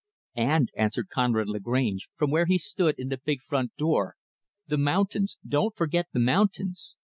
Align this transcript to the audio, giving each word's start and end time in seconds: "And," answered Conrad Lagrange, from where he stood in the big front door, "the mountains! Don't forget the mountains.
"And," 0.33 0.71
answered 0.75 1.09
Conrad 1.09 1.47
Lagrange, 1.47 2.09
from 2.15 2.31
where 2.31 2.47
he 2.47 2.57
stood 2.57 2.95
in 2.97 3.09
the 3.09 3.21
big 3.23 3.39
front 3.41 3.75
door, 3.77 4.15
"the 4.65 4.79
mountains! 4.79 5.37
Don't 5.47 5.75
forget 5.75 6.07
the 6.11 6.19
mountains. 6.19 6.95